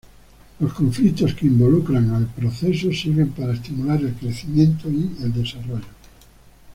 Los 0.59 0.73
conflictos 0.73 1.35
que 1.35 1.45
involucran 1.45 2.15
el 2.15 2.25
proceso 2.25 2.91
sirven 2.91 3.29
para 3.33 3.53
estimular 3.53 4.01
el 4.01 4.15
crecimiento 4.15 4.89
y 4.89 5.15
el 5.21 5.31
desarrollo. 5.31 5.85